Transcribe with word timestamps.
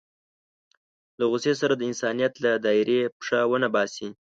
له 1.17 1.25
غوسې 1.31 1.53
سره 1.61 1.73
د 1.75 1.81
انسانيت 1.89 2.33
له 2.43 2.51
دایرې 2.65 2.99
پښه 3.19 3.39
ونه 3.51 3.67
باسي. 3.75 4.09